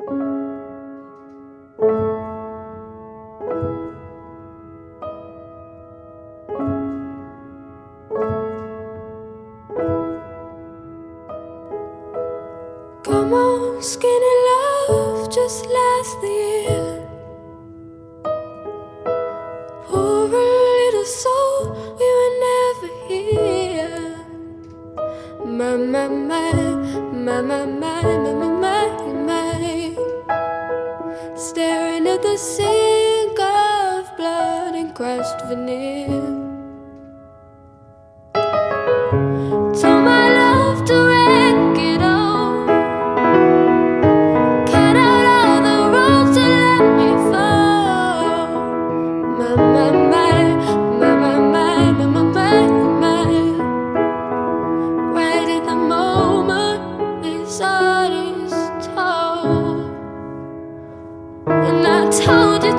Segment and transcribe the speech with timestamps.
[0.00, 0.16] Come
[13.34, 17.08] on, skinny love, just last the year.
[19.84, 24.16] Poor little soul, we were never here.
[25.44, 26.52] My, my, my,
[27.12, 28.79] my, my, my, my, my.
[31.50, 36.49] Staring at the sink of blood and crushed veneer.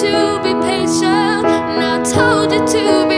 [0.00, 1.46] to be patient.
[1.46, 3.16] And i told you to be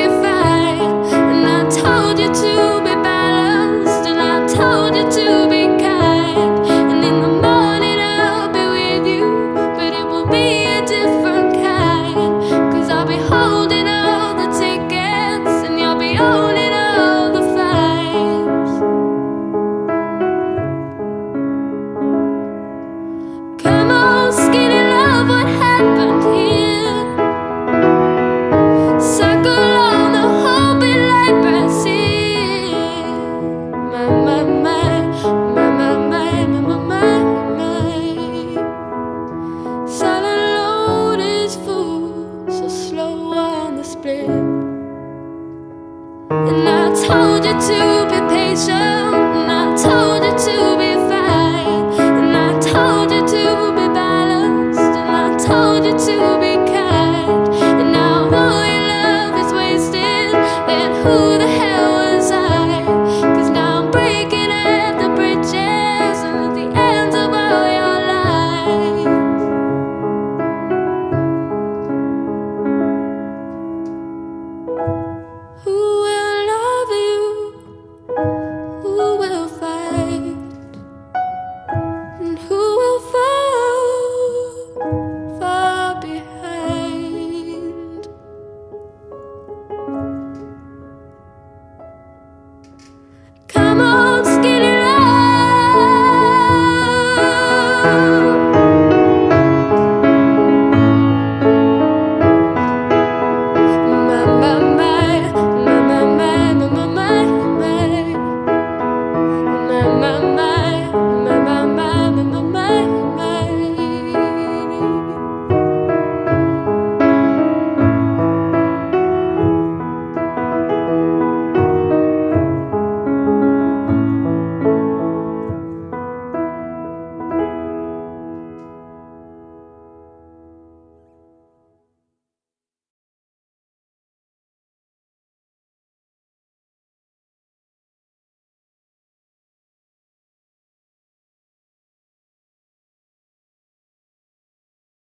[46.30, 48.97] And I told you to be patient.